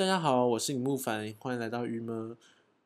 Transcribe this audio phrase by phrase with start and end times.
[0.00, 2.34] 大家好，我是李慕凡，欢迎来到鱼么。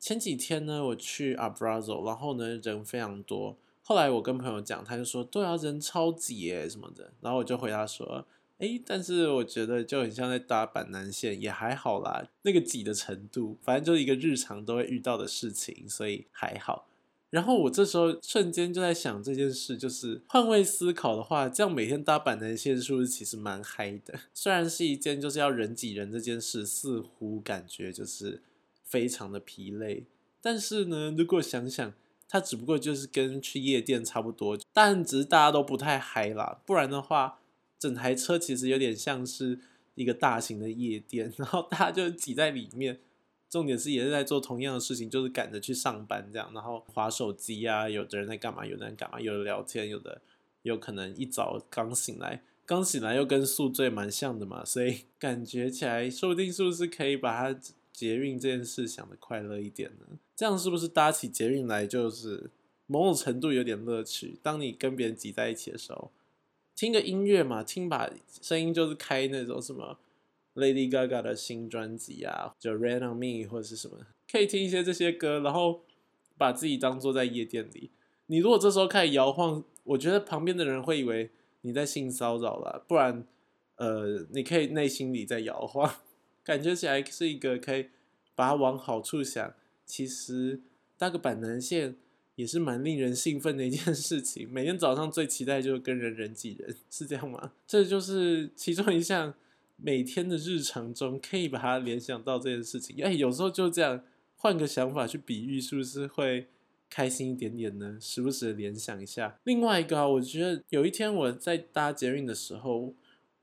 [0.00, 3.56] 前几天呢，我去 Abrazo，然后呢人非常多。
[3.84, 7.12] 后来我跟朋友讲，他就说对啊，人超挤耶什么的。
[7.20, 8.26] 然后我就回答说，
[8.58, 12.26] 哎，但是我觉得就很像在搭板南线，也还好啦。
[12.42, 16.88] 那个挤的程度，反正就是一个日常都会遇到的事情，所以还好。
[17.36, 24.18] 然后我这时候瞬间就在想这件事，就是换位思考的话，这样每天搭板南线是不是其实蛮嗨的？
[24.32, 28.40] 虽然是一件就是要人挤人这件事，似乎感觉就是
[28.82, 30.06] 非常的疲累。
[30.40, 31.92] 但是呢，如果想想，
[32.26, 36.62] 它只不过就是跟去夜店差不多，但只是大家都不太嗨啦。
[36.64, 37.40] 不然的话，
[37.78, 39.60] 整台车其实有点像是
[39.94, 43.00] 一个大型的夜店，然后大家就挤在里面。
[43.48, 50.20] 重点是也是在做同样的事情，就是赶着去上班这样，然后划手机啊，有的人在干嘛，有的人干嘛，有的聊天，有的
[50.62, 57.60] 有可能一早刚醒来，刚醒来又跟宿醉蛮像的嘛，所以 感觉起来，说不定是不是可以把它
[57.92, 60.18] 捷运这件事想的快乐一点呢？
[60.34, 62.50] 这样是不是搭起捷运来就是
[62.86, 64.38] 某种程度有点乐趣？
[64.42, 66.10] 当你跟别人挤在一起的时候，
[66.74, 68.10] 听个音乐嘛，听把
[68.42, 69.98] 声音就是开那种什么。
[70.56, 73.98] Lady Gaga 的新专辑啊，就《Ran on Me》或者是什么，
[74.30, 75.82] 可以听一些这些歌，然后
[76.38, 77.90] 把自己当做在夜店里。
[78.26, 82.84] 你如果这时候开始摇晃，我觉得旁边的人会以为你在性骚扰了。
[82.88, 83.26] 不然，
[83.76, 85.96] 呃，你可以内心里在摇晃，
[86.42, 87.88] 感觉起来是一个可以
[88.34, 89.54] 把它往好处想。
[89.84, 90.62] 其实
[90.96, 91.96] 搭个板南线
[92.34, 94.50] 也是蛮令人兴奋的一件事情。
[94.50, 97.52] 每天早上最期待就是跟人人挤人，是这样吗？
[97.66, 99.34] 这就是其中一项。
[99.76, 102.96] 每天的日常中，可以把它联想到这件事情。
[103.04, 104.02] 哎，有时候就这样，
[104.36, 106.46] 换个想法去比喻，是不是会
[106.88, 107.98] 开心一点点呢？
[108.00, 109.38] 时不时联想一下。
[109.44, 112.94] 另外一个啊，我觉得有一天我在搭捷运的时候，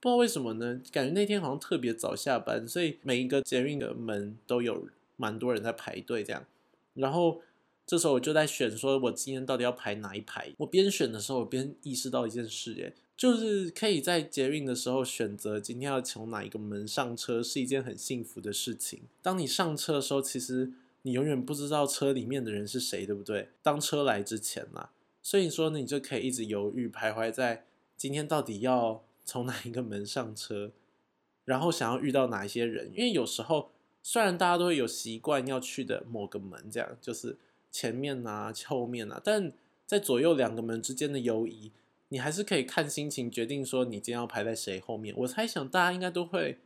[0.00, 6.44] 不知道为什么呢，感觉那天好像特别早下班，所以每一个捷运的门都有蛮多人在排队这样。
[6.94, 7.40] 然后
[7.86, 10.50] 这时候我就在选，说我今天到底要排哪一排。
[10.58, 12.92] 我边选的时候，我边意识到一件事，哎。
[13.16, 19.02] 就是可以在捷运的时候选择今天要从哪一个门上车，是一件很幸福的事情。
[19.20, 23.50] 当你上车的时候，其实你永远不知道车里面的人是谁，对不对？
[23.62, 24.88] 当车来之前嘛，
[25.22, 27.64] 所以说你就可以一直犹豫徘徊在
[27.96, 30.72] 今天到底要从哪一个门上车，
[31.44, 32.90] 然后想要遇到哪一些人。
[32.92, 33.70] 因为有时候
[34.02, 37.36] 虽然大家都会有习惯要去的某个门，这样就是
[37.70, 39.52] 前面啊、后面啊，但
[39.86, 41.70] 在左右两个门之间的犹疑。
[42.12, 45.14] 你还是可以看心情决定说你今天要排在谁后面。
[45.16, 46.58] 我猜想大家应该都会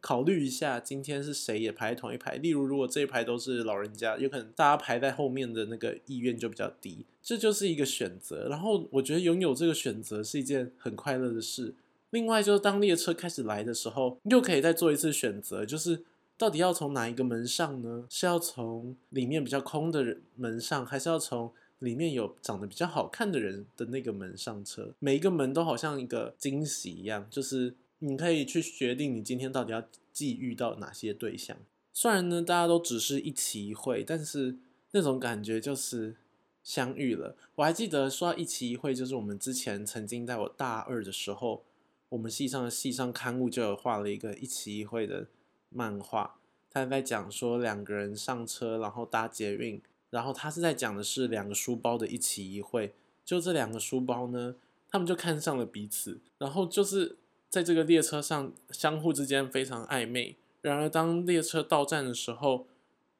[0.00, 2.36] 考虑一下，今天是谁也排同一排。
[2.36, 7.04] 例如，如果这一排都是老人家，有可能大家排在后面的那个意愿就比较低。
[7.22, 8.48] 这就是一个选择。
[8.48, 11.74] 然后我觉得拥有这个选择是一件很快乐的事。
[12.08, 16.04] 另外，就是当列车开始来的时候，又可以再做一次选择，就是
[16.38, 18.06] 到底要从哪一个门上呢？
[18.08, 21.52] 是要从里面比较空的门上，还是要从？
[21.80, 29.82] 里面有长得比较好看的人的那个门上车，每一个门都好像一个惊喜一样，就是你可以去决定你今天到底要
[30.12, 31.56] 际遇到哪些对象。
[31.92, 34.56] 虽然呢，大家都只是一期一会，但是
[34.92, 36.16] 那种感觉就是
[36.62, 37.36] 相遇了。
[37.56, 41.62] 我还记得说一期一会，就是我们之前曾经在我大二的时候，
[42.10, 45.26] 我们系上的系上刊物就有画了一个一期一会的
[45.68, 46.38] 漫画，
[46.70, 49.80] 他在讲说两个人上车，然后搭捷运。
[50.10, 52.94] 然后他是在讲的是两个书包的一期一会，
[53.24, 54.54] 就这两个书包呢，
[54.88, 57.16] 他们就看上了彼此，然后就是
[57.50, 60.36] 在这个列车上相互之间非常暧昧。
[60.62, 62.66] 然而当列车到站的时候，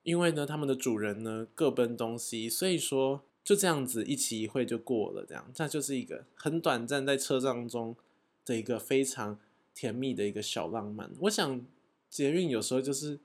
[0.05, 7.97] 因为呢他们的主人呢各奔东西，所以说就这样子一期一会就过了，这样这就是一个很短暂在车站中
[8.45, 9.39] 的一个非常
[9.75, 11.11] 甜蜜的一个小浪漫。
[11.23, 11.61] 我想
[12.09, 13.19] 捷运有时候就是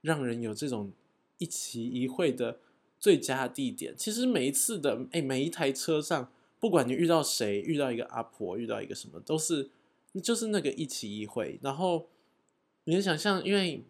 [0.00, 0.90] 让人有这种
[1.36, 2.58] 一期一会的。
[3.02, 6.30] 最佳地点，其实每一次的哎，每一台车上，
[6.60, 9.70] 不管你遇到谁，遇到一个阿婆，遇到一个什么，都是
[10.22, 11.58] 就是那个一期一会。
[11.62, 12.06] 然后
[12.84, 13.84] 你能想象，因为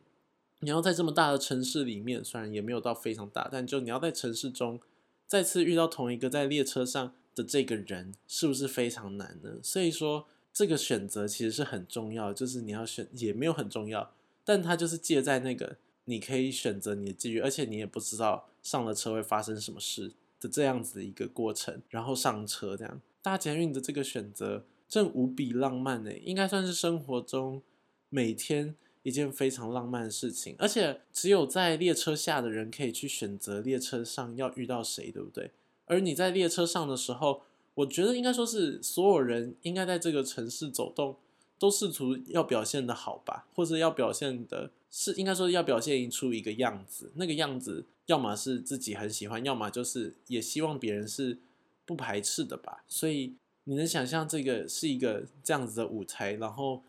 [0.60, 4.80] 你要在这么大的城市里面，虽然也没有到非常大，但就你要在城市中
[5.26, 9.58] 再次遇到同一个在列车上的这个人，是不是非常难呢？
[9.62, 15.76] 所以说，这个选择其实是很重要，就是你要选也没有很重要，但它就是借在那个。
[16.04, 27.62] 你可以选择你的机遇，而且你也不知道上了车会发生什么事的这样子的一个过程，然后上车这样大捷运的这个选择，正无比浪漫呢，应该算是生活中
[28.08, 30.56] 每天一件非常浪漫的事情。
[30.58, 35.52] 而且只有在列车下的人可以去选择列车上要遇到谁，对不对？
[35.86, 37.42] 而你在列车上的时候，
[37.74, 41.16] 我觉得应该说是所有人应该在这个城市走动，
[41.60, 44.72] 都试图要表现的好吧，或者要表现的。
[44.92, 51.38] 是应该说要表现出一个样子，那个样子要么是自己很喜欢，要么就是也希望别人是
[51.86, 52.84] 不排斥的吧。
[52.86, 53.34] 所以
[53.64, 56.82] 你能想象这个是一个这样子的舞台，然后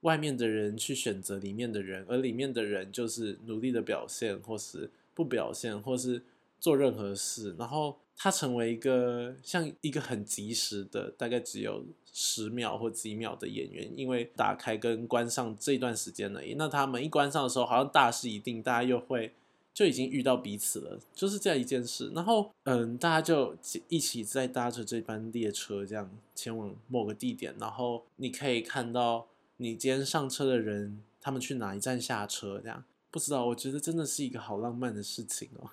[0.00, 6.22] 外面的人去选择里面的人，而里面的人就是努力的表现，或是不表现，或是
[6.60, 7.96] 做任何事，然后。
[8.22, 16.52] 它成为一个像一个很及时的，大概只有十秒或几秒的演员，因为打开跟关上这段时间而已。
[16.58, 19.32] 那他们一关上的时候，好像大势已定，大家又会
[19.72, 22.12] 就已经遇到彼此了，就是这样一件事。
[22.14, 23.56] 然后，嗯，大家就
[23.88, 27.54] 一起在搭着这班列车，这样前往某个地点。
[27.58, 33.46] 然后你可以看到你今天上车的人，他们去哪一站下车，这样不知道。
[33.46, 35.70] 我觉得真的是一个好浪漫的事情哦。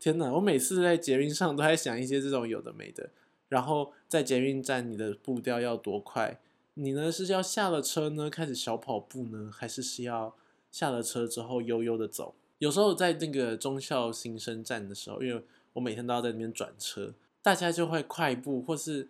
[0.00, 0.32] 天哪！
[0.32, 3.10] 我每次在捷运上都在想一些这种有的没的。
[3.50, 6.40] 然后在捷运站，你的步调要多快？
[6.74, 10.34] 你呢是要下了车呢开始小跑步呢，还是是要
[10.72, 12.34] 下了车之后悠悠的走？
[12.58, 15.44] 有时候在那个中校新生站的时候，因为
[15.74, 17.12] 我每天都要在那边转车，
[17.42, 19.08] 大家就会快步，或是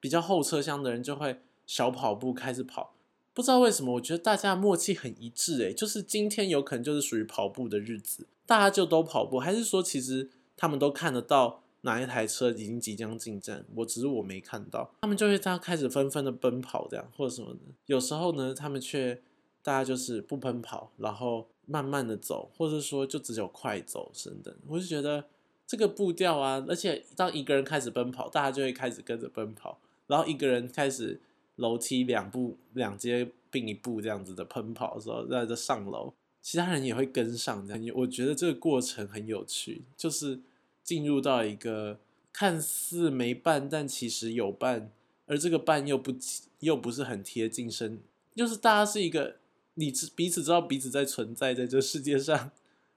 [0.00, 2.94] 比较后车厢的人就会小跑步开始跑。
[3.34, 8.26] 不知道为什么，我觉得大家默契很一致，诶，就是今天有可能就是属于跑步的日子。
[8.50, 13.64] 大家就都跑步，还是说其实他们都看得到哪一台车已经即将进站？
[13.76, 17.60] 我只是我没看到，他们就会这样开始纷纷的奔跑，这样或者什么的。
[17.86, 19.22] 有时候呢，他们却
[19.62, 24.52] 大家就是不奔跑，然后慢慢的走，或者说就只有快走等等。
[24.66, 25.26] 我就觉得
[25.64, 31.20] 这个步调啊，而且当一个人开始奔跑，大家就会开始跟着奔跑，然后一个人开始
[31.54, 36.12] 楼梯两步两阶并一步这样子的奔跑的时候，在这上楼。
[36.42, 40.40] 其他人也会跟上，这样我觉得这个过程很有趣，就是
[40.82, 42.00] 进入到一个
[42.32, 44.90] 看似没伴，但其实有伴，
[45.26, 46.14] 而这个伴又不
[46.60, 48.00] 又不是很贴近身，
[48.34, 49.36] 就是大家是一个
[49.74, 52.50] 你彼此知道彼此在存在在这世界上，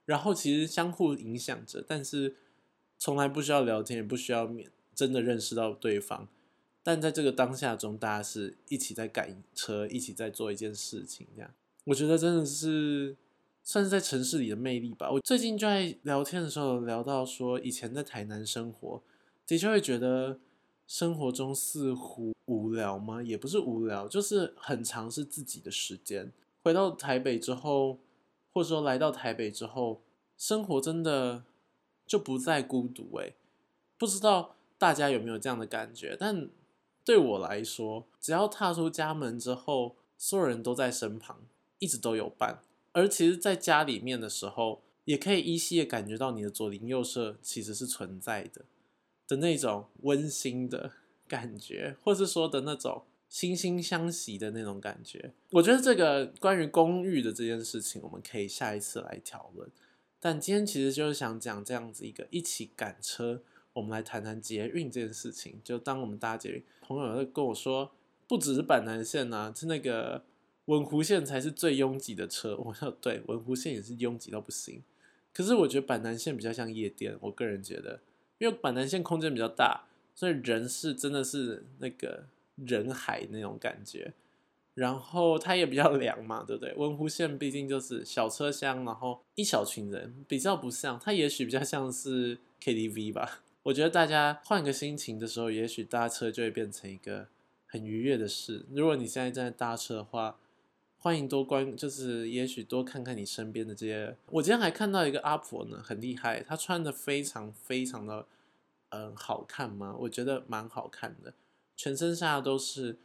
[0.06, 2.38] 然后其实相互影响着，但是
[2.98, 6.30] 从来不需要聊天，也不需要面真的认识到对方，
[6.82, 11.52] 但在这个当下中，大家是一起在赶车，一起在做一件事情，这样
[11.84, 13.18] 我觉得真的是。
[13.64, 15.10] 算是在城市里的魅力吧。
[15.10, 19.02] 我最近就在聊天的时候聊到说，以前在台南生活，
[19.48, 20.40] 的确会觉得
[20.86, 23.24] 生活中似乎无聊吗？
[23.24, 26.32] 也不是无聊，就是很长是自己的时间。
[26.62, 28.00] 回到台北之后，
[28.54, 30.02] 或者说来到台北之后，
[30.38, 31.44] 生活真的
[32.06, 33.18] 就不再孤独。
[33.18, 33.36] 诶，
[33.98, 36.18] 不知道大家有没有这样的感觉？
[36.20, 36.50] 但
[37.06, 41.42] 对我来说，只要踏出家门之后，所有人都在身旁，
[41.80, 42.62] 一直都有伴。
[42.94, 48.66] 而其实，在家里面的时候，也可以依稀的感觉到你的左邻右舍其实是存在的，
[49.28, 50.92] 的那种温馨的
[51.28, 55.34] 感觉，或是说的那种惺惺相惜的那种感觉。
[55.50, 59.68] 我觉得这个关于公寓的这件事情，我们可以下一次来讨论。
[60.20, 63.42] 但今天其实就是想讲这样子一个一起赶车，
[63.74, 65.60] 我们来谈谈捷运这件事情。
[65.64, 67.92] 就当我们搭捷运，朋友跟我说，
[68.28, 70.24] 不只是板南线呐，是那个。
[70.66, 74.82] 文湖线才是最拥挤的车，我说对，文湖线也是拥挤到不行。
[75.34, 78.00] 可是我觉得板南线比较像夜店，我个人觉得，
[78.38, 82.26] 因为板南线空间比较大，所以人是真的是那个
[82.56, 84.14] 人海那种感觉。
[84.76, 86.74] 然后它也比较凉嘛，对不对？
[86.74, 93.44] 文湖线毕竟就是小车厢，然后一小群人，比较不像，它也许比较像是 KTV 吧。
[93.64, 97.28] 我觉得大家换个心情的时候，也许搭车就会变成一个
[97.68, 98.66] 很愉悦的事。
[98.72, 100.40] 如果你现在正在搭车的话，
[101.04, 104.16] 欢迎多关，就是也许多看看你身边的这些。
[104.28, 108.26] 我今天还看到一个阿婆呢，很厉害，她穿的非常非常的，
[108.88, 109.94] 嗯，好看吗？
[110.00, 111.34] 我觉得蛮好看的，
[111.76, 113.00] 全身上下都是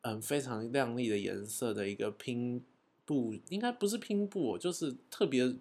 [0.00, 2.60] 嗯非常亮丽的颜色的一个拼
[3.04, 5.54] 布，应该不是拼布，就是特别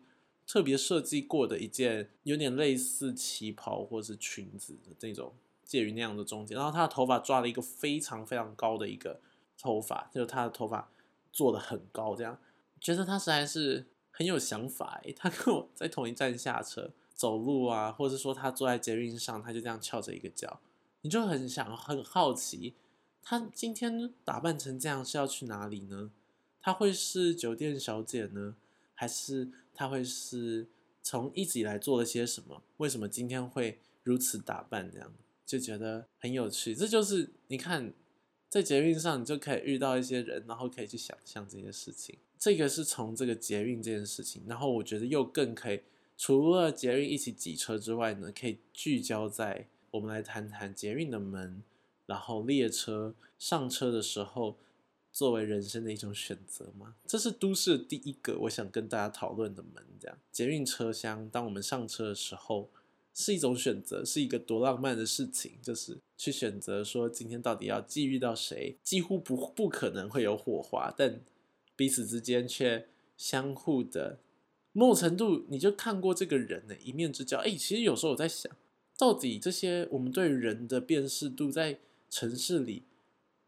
[0.47, 5.31] 特别设计过的一件，有点类似旗袍或是裙子的那种，
[5.63, 6.57] 介于那样的中间。
[6.57, 9.21] 然后她的头发抓了一个非常非常高的一个
[9.62, 10.89] 头发，就是她的头发。
[11.33, 12.39] 做的很高，这样
[12.79, 15.11] 觉得他实在是很有想法诶。
[15.11, 20.61] 他跟我在同一站下车走路啊，或者说他坐在捷运上，他就这样翘着一个脚，
[21.01, 22.75] 你就很想很好奇，
[23.23, 26.11] 他今天打扮成这样是要去哪里呢？
[26.61, 28.55] 他会是酒店小姐呢，
[28.93, 30.67] 还是他会是
[31.01, 32.61] 从一直以来做了些什么？
[32.77, 34.91] 为什么今天会如此打扮？
[34.91, 35.11] 这样
[35.45, 36.75] 就觉得很有趣。
[36.75, 37.91] 这就是你看。
[38.53, 42.19] 在捷运上，你就可以遇到一些人，然后可以去想象这件事情。
[42.38, 45.81] 这个是从这个捷运这件事情，然后我觉得又更可以，
[46.15, 51.63] 除了捷运一起挤车之外呢，可以聚焦在我们来谈谈捷运的门，
[52.05, 54.55] 然后列车上车的时候，
[55.12, 56.93] 作为人生的一种选择吗？
[57.07, 59.83] 这是都市第一个我想跟大家讨论的门。
[60.00, 62.69] 这样，捷运车厢，当我们上车的时候，
[63.13, 71.22] 是一种选择，是一个多浪漫的事情，就是去选择说今天到底要际遇到谁，几乎不不可能会有火花，但
[71.75, 74.20] 彼此之间却相互的
[74.72, 77.39] 某种程度，你就看过这个人的一面之交。
[77.39, 78.51] 哎，其实有时候我在想，
[78.98, 81.79] 到底这些我们对人的辨识度，在
[82.10, 82.84] 城市里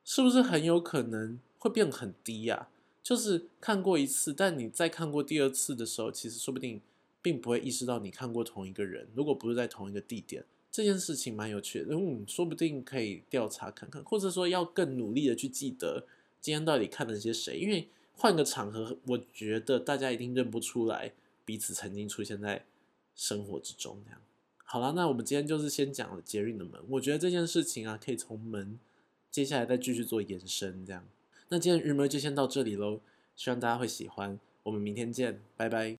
[0.03, 1.39] 是不是很有可能？
[1.57, 2.69] 会变很低呀，
[3.01, 6.79] 就是看过一次，但你再看过第二次的时候，其实说不定
[7.25, 9.07] 并不会意识到你看过同一个人。
[9.15, 16.05] 如果不是在同一个地点，这件事情蛮有趣的，嗯，说不定可以调查看看，或者说要更努力的去记得
[16.39, 17.57] 今天到底看了些谁。
[17.57, 21.13] 因为换个场合，我觉得大家一定认不出来
[21.43, 22.63] 彼此曾经出现在
[23.15, 23.97] 生活之中。
[24.05, 24.21] 这样
[24.63, 28.79] 好了，那我们今天就是先讲了捷运的门，我觉得这件事情啊，可以从门
[29.31, 31.03] 接下来再继续做延伸，这样。
[31.49, 33.01] 那今天日媒就先到这里喽，
[33.35, 35.93] 希望大家会喜欢，我们明天见，拜拜。